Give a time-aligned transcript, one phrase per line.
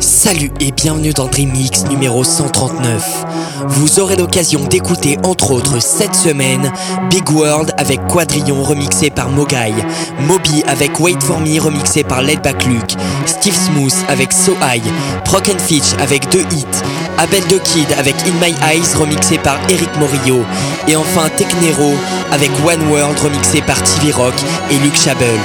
[0.00, 3.24] Salut et bienvenue dans Dream Mix numéro 139.
[3.68, 6.72] Vous aurez l'occasion d'écouter entre autres cette semaine
[7.10, 9.72] Big World avec Quadrillon remixé par Mogai,
[10.26, 12.96] Moby avec Wait For Me remixé par Back Luke,
[13.26, 14.82] Steve Smooth avec So High,
[15.24, 16.82] Proc Fitch avec deux hits,
[17.18, 20.44] Abel the Kid avec In My Eyes remixé par Eric Morillo
[20.88, 21.92] et enfin Technero
[22.32, 24.34] avec One World remixé par TV Rock
[24.70, 25.38] et Luke Chabel.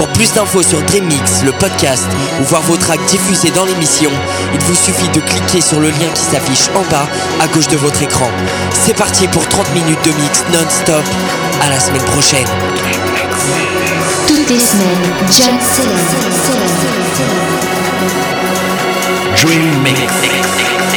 [0.00, 2.06] Pour plus d'infos sur Dreamix, le podcast
[2.40, 4.10] ou voir vos tracks diffusés dans l'émission,
[4.54, 7.06] il vous suffit de cliquer sur le lien qui s'affiche en bas
[7.38, 8.30] à gauche de votre écran.
[8.72, 11.04] C'est parti pour 30 minutes de mix non-stop.
[11.62, 12.46] À la semaine prochaine.
[14.26, 15.58] Toutes les semaines, John
[19.36, 20.89] Dream Mix.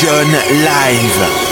[0.00, 0.32] John
[0.64, 1.49] Live.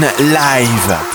[0.00, 1.13] Live.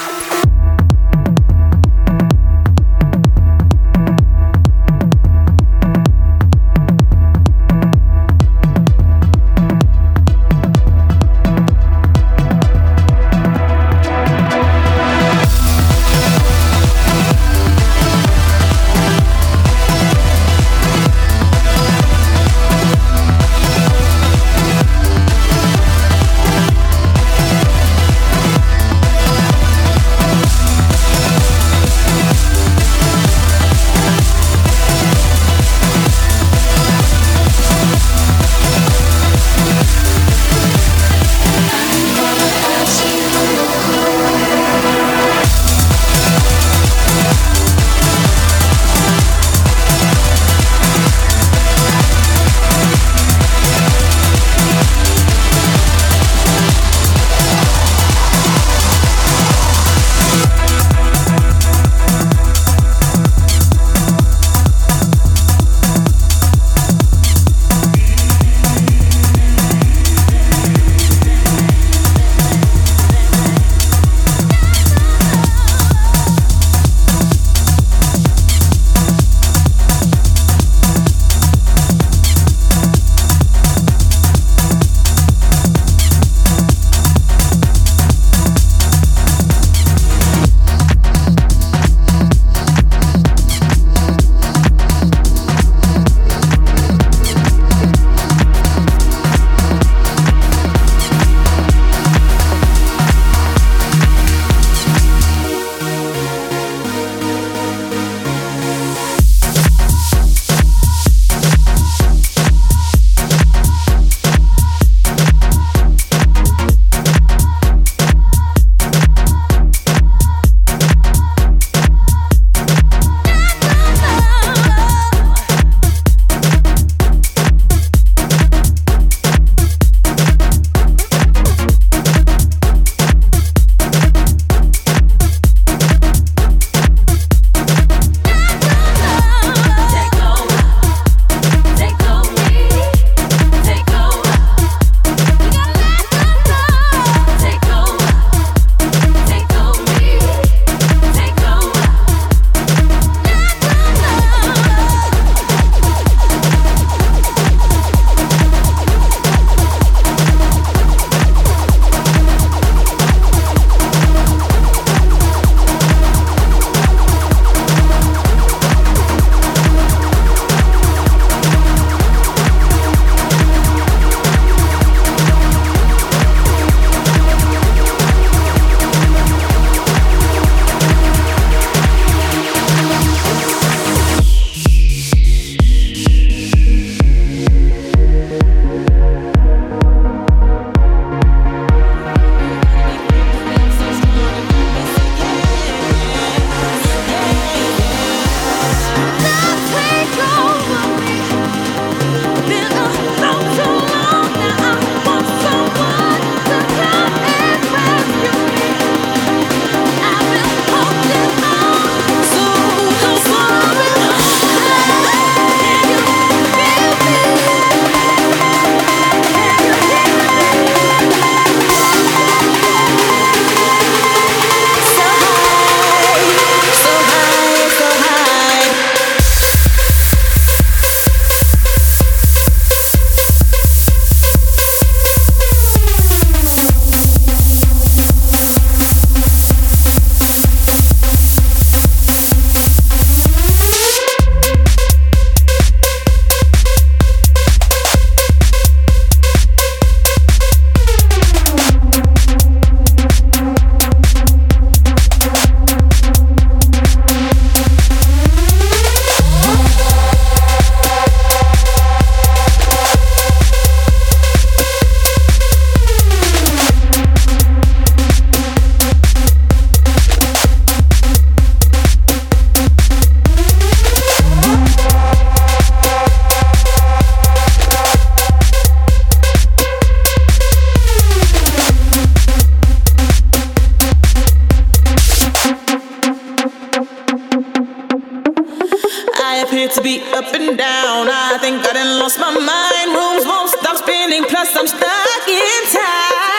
[289.39, 289.59] Célèbre.
[289.59, 291.07] John to be up and down.
[291.09, 292.95] I think I done lost my mind.
[292.95, 294.23] Rooms won't stop spinning.
[294.25, 296.38] Plus, I'm stuck in time.